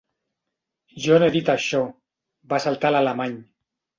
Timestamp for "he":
1.27-1.33